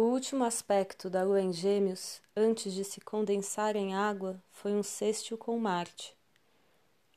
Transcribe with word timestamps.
O 0.00 0.04
último 0.04 0.44
aspecto 0.44 1.10
da 1.10 1.22
lua 1.22 1.42
em 1.42 1.52
Gêmeos, 1.52 2.22
antes 2.34 2.72
de 2.72 2.84
se 2.84 3.02
condensar 3.02 3.76
em 3.76 3.94
água, 3.94 4.42
foi 4.50 4.72
um 4.72 4.82
sextil 4.82 5.36
com 5.36 5.58
Marte. 5.58 6.16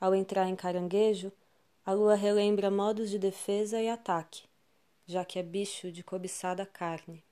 Ao 0.02 0.13
entrar 0.13 0.49
em 0.49 0.55
Caranguejo, 0.57 1.31
a 1.85 1.93
lua 1.93 2.13
relembra 2.15 2.69
modos 2.69 3.09
de 3.09 3.17
defesa 3.17 3.81
e 3.81 3.88
ataque, 3.88 4.43
já 5.05 5.23
que 5.23 5.39
é 5.39 5.43
bicho 5.43 5.94
de 5.94 6.04
cobiçada 6.04 6.65
carne. 6.65 7.24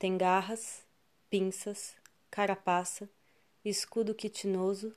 Tem 0.00 0.18
garras, 0.18 0.82
pinças, 1.30 1.94
carapaça, 2.28 3.08
escudo 3.64 4.12
quitinoso, 4.16 4.92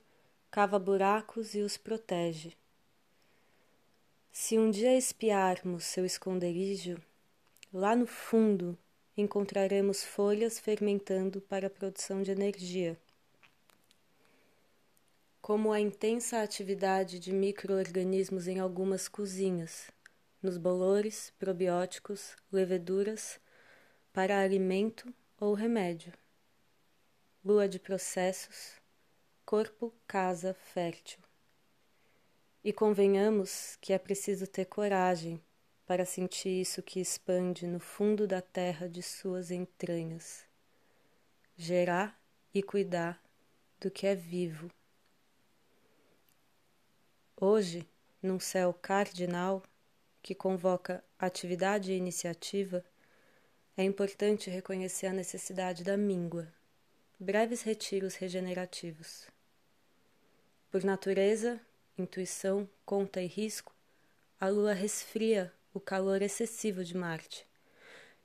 cava 0.50 0.80
buracos 0.80 1.54
e 1.54 1.60
os 1.60 1.76
protege. 1.76 2.56
Se 4.32 4.58
um 4.58 4.68
dia 4.68 4.98
espiarmos 4.98 5.84
seu 5.84 6.04
esconderijo, 6.04 7.00
lá 7.72 7.94
no 7.94 8.08
fundo 8.08 8.76
encontraremos 9.16 10.04
folhas 10.04 10.58
fermentando 10.58 11.40
para 11.40 11.68
a 11.68 11.70
produção 11.70 12.22
de 12.22 12.30
energia. 12.30 12.98
Como 15.40 15.72
a 15.72 15.80
intensa 15.80 16.42
atividade 16.42 17.18
de 17.18 17.32
microorganismos 17.32 18.46
em 18.46 18.58
algumas 18.58 19.08
cozinhas, 19.08 19.90
nos 20.42 20.58
bolores, 20.58 21.32
probióticos, 21.38 22.36
leveduras, 22.52 23.40
para 24.12 24.40
alimento 24.40 25.12
ou 25.40 25.54
remédio. 25.54 26.12
Lua 27.44 27.68
de 27.68 27.78
processos, 27.78 28.72
corpo, 29.44 29.94
casa 30.06 30.52
fértil. 30.52 31.20
E 32.62 32.72
convenhamos 32.72 33.78
que 33.80 33.92
é 33.92 33.98
preciso 33.98 34.46
ter 34.46 34.64
coragem 34.64 35.40
para 35.86 36.04
sentir 36.04 36.60
isso 36.60 36.82
que 36.82 37.00
expande 37.00 37.64
no 37.66 37.78
fundo 37.78 38.26
da 38.26 38.42
terra 38.42 38.88
de 38.88 39.02
suas 39.02 39.52
entranhas, 39.52 40.44
gerar 41.56 42.20
e 42.52 42.60
cuidar 42.60 43.22
do 43.80 43.88
que 43.88 44.06
é 44.06 44.14
vivo. 44.14 44.68
Hoje, 47.36 47.88
num 48.20 48.40
céu 48.40 48.74
cardinal 48.74 49.62
que 50.20 50.34
convoca 50.34 51.04
atividade 51.16 51.92
e 51.92 51.96
iniciativa, 51.96 52.84
é 53.76 53.84
importante 53.84 54.50
reconhecer 54.50 55.06
a 55.06 55.12
necessidade 55.12 55.84
da 55.84 55.96
míngua, 55.96 56.52
breves 57.20 57.62
retiros 57.62 58.16
regenerativos. 58.16 59.28
Por 60.68 60.82
natureza, 60.82 61.60
intuição, 61.96 62.68
conta 62.84 63.22
e 63.22 63.26
risco, 63.26 63.72
a 64.40 64.48
lua 64.48 64.72
resfria 64.72 65.52
o 65.76 65.80
calor 65.80 66.22
excessivo 66.22 66.82
de 66.82 66.96
Marte 66.96 67.46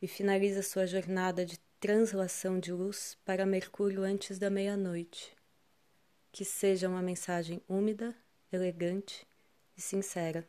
e 0.02 0.08
finaliza 0.08 0.64
sua 0.64 0.88
jornada 0.88 1.46
de 1.46 1.60
translação 1.82 2.58
de 2.58 2.72
luz 2.72 3.18
para 3.26 3.46
Mercúrio 3.46 4.04
antes 4.04 4.40
da 4.40 4.50
meia-noite. 4.50 5.36
Que 6.32 6.46
seja 6.46 6.88
uma 6.88 7.02
mensagem 7.02 7.62
úmida, 7.68 8.16
elegante 8.54 9.28
e 9.76 9.82
sincera. 9.82 10.48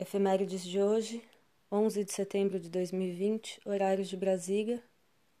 Efemérides 0.00 0.64
de 0.64 0.82
hoje, 0.82 1.22
11 1.70 2.04
de 2.04 2.12
setembro 2.12 2.58
de 2.58 2.68
2020, 2.68 3.60
horário 3.64 4.04
de 4.04 4.16
Brasília, 4.16 4.82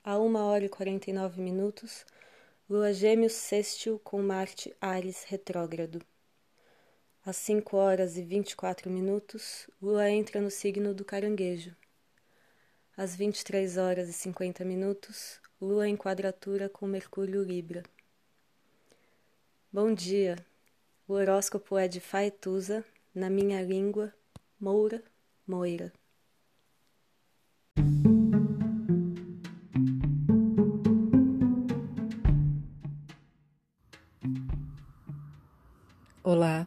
a 0.04 0.16
1 0.20 0.36
hora 0.36 0.64
e 0.64 0.68
49 0.68 1.40
minutos, 1.40 2.06
Lua 2.70 2.92
Gêmeos 2.92 3.32
sextil 3.32 3.98
com 3.98 4.22
Marte 4.22 4.72
Ares 4.80 5.24
retrógrado. 5.24 6.00
Às 7.24 7.36
5 7.36 7.76
horas 7.76 8.16
e 8.16 8.22
24 8.24 8.90
minutos, 8.90 9.70
Lua 9.80 10.10
entra 10.10 10.40
no 10.40 10.50
signo 10.50 10.92
do 10.92 11.04
Caranguejo. 11.04 11.72
Às 12.96 13.14
23 13.14 13.76
horas 13.76 14.08
e 14.08 14.12
50 14.12 14.64
minutos, 14.64 15.40
Lua 15.60 15.88
em 15.88 15.96
quadratura 15.96 16.68
com 16.68 16.84
Mercúrio 16.84 17.44
Libra. 17.44 17.84
Bom 19.72 19.94
dia. 19.94 20.34
O 21.06 21.12
horóscopo 21.12 21.78
é 21.78 21.86
de 21.86 22.00
Faetusa, 22.00 22.84
na 23.14 23.30
minha 23.30 23.62
língua, 23.62 24.12
Moura, 24.58 25.00
Moira. 25.46 25.92
Olá. 36.24 36.66